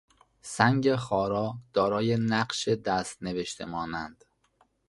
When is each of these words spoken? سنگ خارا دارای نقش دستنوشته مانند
سنگ 0.41 0.95
خارا 0.95 1.55
دارای 1.73 2.17
نقش 2.19 2.67
دستنوشته 2.67 3.65
مانند 3.65 4.25